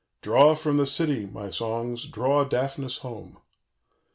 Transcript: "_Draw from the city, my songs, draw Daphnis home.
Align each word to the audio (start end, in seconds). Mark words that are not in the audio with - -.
"_Draw 0.23 0.59
from 0.59 0.77
the 0.77 0.87
city, 0.87 1.27
my 1.27 1.51
songs, 1.51 2.07
draw 2.07 2.43
Daphnis 2.43 2.97
home. 3.01 3.37